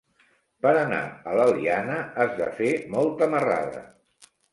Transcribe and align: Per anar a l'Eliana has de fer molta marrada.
Per 0.65 0.69
anar 0.83 1.01
a 1.31 1.35
l'Eliana 1.39 1.97
has 2.23 2.33
de 2.39 2.47
fer 2.61 2.71
molta 2.95 3.29
marrada. 3.35 3.83